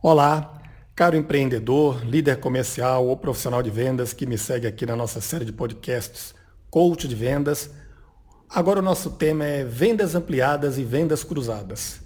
[0.00, 0.62] Olá,
[0.94, 5.44] caro empreendedor, líder comercial ou profissional de vendas que me segue aqui na nossa série
[5.44, 6.36] de podcasts
[6.70, 7.68] Coach de Vendas.
[8.48, 12.00] Agora o nosso tema é vendas ampliadas e vendas cruzadas.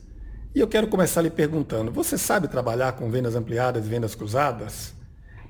[0.54, 4.94] E eu quero começar lhe perguntando, você sabe trabalhar com vendas ampliadas e vendas cruzadas?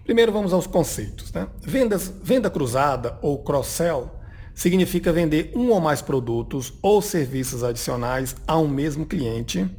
[0.02, 1.32] Primeiro vamos aos conceitos.
[1.32, 1.46] Né?
[1.60, 4.10] Vendas, venda cruzada ou cross-sell
[4.52, 9.70] significa vender um ou mais produtos ou serviços adicionais a um mesmo cliente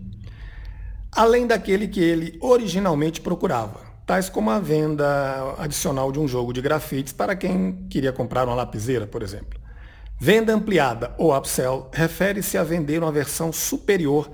[1.15, 6.61] além daquele que ele originalmente procurava, tais como a venda adicional de um jogo de
[6.61, 9.59] grafites para quem queria comprar uma lapiseira, por exemplo.
[10.19, 14.29] Venda ampliada ou upsell refere-se a vender uma versão superior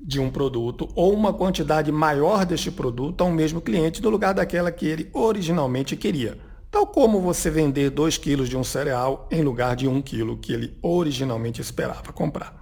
[0.00, 4.32] de um produto ou uma quantidade maior deste produto a um mesmo cliente no lugar
[4.32, 6.38] daquela que ele originalmente queria,
[6.70, 10.52] tal como você vender 2 kg de um cereal em lugar de 1 kg que
[10.52, 12.59] ele originalmente esperava comprar.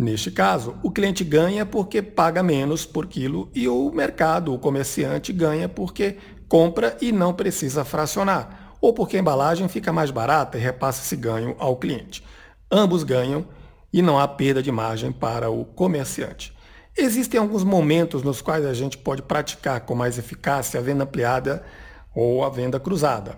[0.00, 5.30] Neste caso, o cliente ganha porque paga menos por quilo e o mercado, o comerciante,
[5.30, 6.16] ganha porque
[6.48, 11.14] compra e não precisa fracionar, ou porque a embalagem fica mais barata e repassa esse
[11.16, 12.24] ganho ao cliente.
[12.72, 13.46] Ambos ganham
[13.92, 16.56] e não há perda de margem para o comerciante.
[16.96, 21.62] Existem alguns momentos nos quais a gente pode praticar com mais eficácia a venda ampliada
[22.14, 23.36] ou a venda cruzada,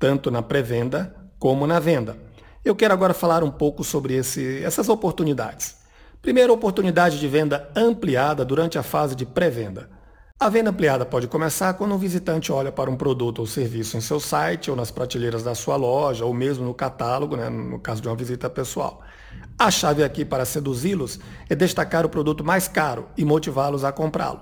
[0.00, 2.25] tanto na pré-venda como na venda.
[2.66, 5.76] Eu quero agora falar um pouco sobre esse, essas oportunidades.
[6.20, 9.88] Primeira oportunidade de venda ampliada durante a fase de pré-venda.
[10.36, 14.00] A venda ampliada pode começar quando um visitante olha para um produto ou serviço em
[14.00, 18.02] seu site ou nas prateleiras da sua loja ou mesmo no catálogo, né, no caso
[18.02, 19.00] de uma visita pessoal.
[19.56, 24.40] A chave aqui para seduzi-los é destacar o produto mais caro e motivá-los a comprá-lo.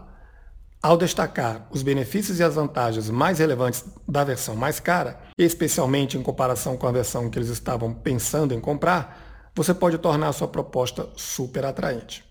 [0.84, 6.22] Ao destacar os benefícios e as vantagens mais relevantes da versão mais cara, especialmente em
[6.22, 10.46] comparação com a versão que eles estavam pensando em comprar, você pode tornar a sua
[10.46, 12.22] proposta super atraente.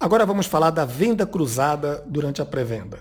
[0.00, 3.00] Agora vamos falar da venda cruzada durante a pré-venda.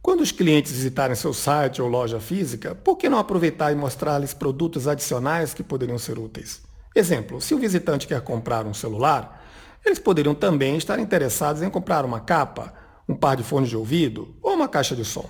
[0.00, 4.32] Quando os clientes visitarem seu site ou loja física, por que não aproveitar e mostrar-lhes
[4.32, 6.62] produtos adicionais que poderiam ser úteis?
[6.94, 9.44] Exemplo, se o visitante quer comprar um celular,
[9.84, 14.34] eles poderiam também estar interessados em comprar uma capa, um par de fones de ouvido
[14.42, 15.28] ou uma caixa de som.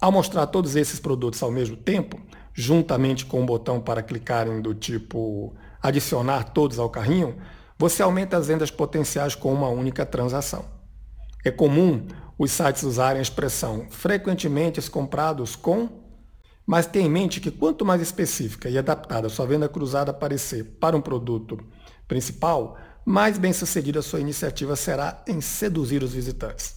[0.00, 2.20] Ao mostrar todos esses produtos ao mesmo tempo,
[2.52, 7.36] juntamente com um botão para clicarem do tipo adicionar todos ao carrinho,
[7.78, 10.64] você aumenta as vendas potenciais com uma única transação.
[11.44, 12.06] É comum
[12.38, 15.88] os sites usarem a expressão frequentemente comprados com,
[16.66, 20.96] mas tenha em mente que quanto mais específica e adaptada sua venda cruzada parecer para
[20.96, 21.58] um produto
[22.08, 22.76] principal,
[23.08, 26.74] mais bem sucedida sua iniciativa será em seduzir os visitantes.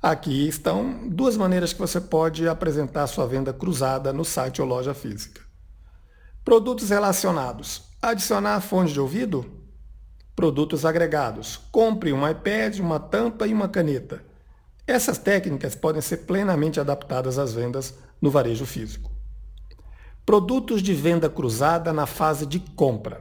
[0.00, 4.94] Aqui estão duas maneiras que você pode apresentar sua venda cruzada no site ou loja
[4.94, 5.40] física.
[6.44, 7.82] Produtos relacionados.
[8.00, 9.44] Adicionar fones de ouvido?
[10.36, 11.56] Produtos agregados.
[11.72, 14.24] Compre um iPad, uma tampa e uma caneta.
[14.86, 19.10] Essas técnicas podem ser plenamente adaptadas às vendas no varejo físico.
[20.24, 23.20] Produtos de venda cruzada na fase de compra.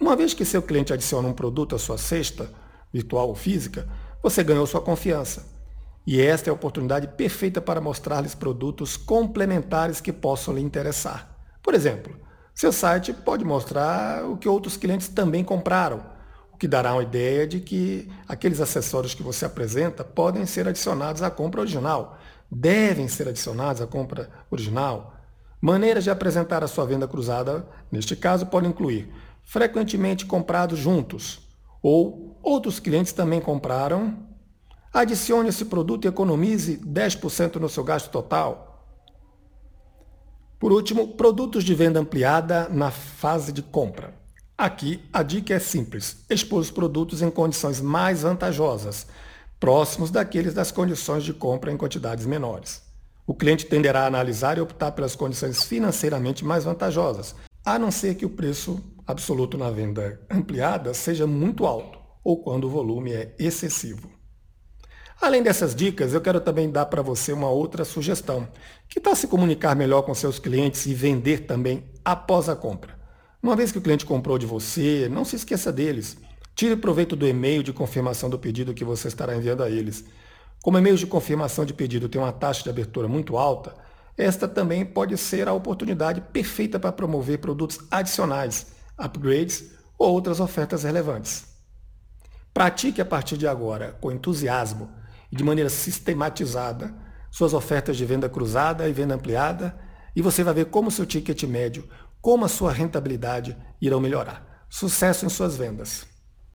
[0.00, 2.50] Uma vez que seu cliente adiciona um produto à sua cesta,
[2.92, 3.88] virtual ou física,
[4.22, 5.46] você ganhou sua confiança.
[6.06, 11.36] E esta é a oportunidade perfeita para mostrar-lhes produtos complementares que possam lhe interessar.
[11.62, 12.16] Por exemplo,
[12.54, 16.02] seu site pode mostrar o que outros clientes também compraram,
[16.52, 21.22] o que dará uma ideia de que aqueles acessórios que você apresenta podem ser adicionados
[21.22, 22.18] à compra original,
[22.50, 25.14] devem ser adicionados à compra original.
[25.60, 29.12] Maneiras de apresentar a sua venda cruzada, neste caso, podem incluir
[29.48, 31.40] frequentemente comprados juntos,
[31.82, 34.28] ou outros clientes também compraram,
[34.92, 38.86] adicione esse produto e economize 10% no seu gasto total.
[40.58, 44.14] Por último, produtos de venda ampliada na fase de compra.
[44.56, 49.06] Aqui a dica é simples: expor os produtos em condições mais vantajosas,
[49.58, 52.82] próximos daqueles das condições de compra em quantidades menores.
[53.26, 58.14] O cliente tenderá a analisar e optar pelas condições financeiramente mais vantajosas, a não ser
[58.14, 63.34] que o preço absoluto na venda ampliada seja muito alto ou quando o volume é
[63.38, 64.10] excessivo.
[65.18, 68.46] Além dessas dicas, eu quero também dar para você uma outra sugestão.
[68.86, 72.98] Que tal se comunicar melhor com seus clientes e vender também após a compra?
[73.42, 76.18] Uma vez que o cliente comprou de você, não se esqueça deles.
[76.54, 80.04] Tire proveito do e-mail de confirmação do pedido que você estará enviando a eles.
[80.62, 83.74] Como e-mails de confirmação de pedido têm uma taxa de abertura muito alta,
[84.18, 90.82] esta também pode ser a oportunidade perfeita para promover produtos adicionais upgrades ou outras ofertas
[90.82, 91.46] relevantes.
[92.52, 94.90] Pratique a partir de agora, com entusiasmo
[95.30, 96.94] e de maneira sistematizada,
[97.30, 99.78] suas ofertas de venda cruzada e venda ampliada,
[100.16, 101.88] e você vai ver como seu ticket médio,
[102.20, 104.66] como a sua rentabilidade irão melhorar.
[104.68, 106.17] Sucesso em suas vendas!